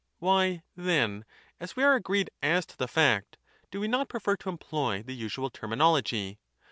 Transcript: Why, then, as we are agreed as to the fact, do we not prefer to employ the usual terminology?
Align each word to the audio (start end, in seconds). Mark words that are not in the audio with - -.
Why, 0.17 0.63
then, 0.75 1.25
as 1.59 1.75
we 1.75 1.83
are 1.83 1.93
agreed 1.93 2.31
as 2.41 2.65
to 2.65 2.75
the 2.75 2.87
fact, 2.87 3.37
do 3.69 3.79
we 3.79 3.87
not 3.87 4.09
prefer 4.09 4.35
to 4.37 4.49
employ 4.49 5.03
the 5.03 5.13
usual 5.13 5.51
terminology? 5.51 6.39